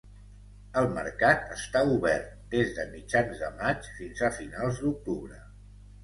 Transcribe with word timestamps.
El 0.79 0.85
mercat 0.93 1.51
està 1.55 1.83
obert 1.97 2.31
des 2.53 2.71
de 2.77 2.85
mitjans 2.93 3.37
de 3.41 3.51
maig 3.59 3.89
fins 3.99 4.23
a 4.29 4.31
finals 4.39 4.81
d'octubre. 4.87 5.39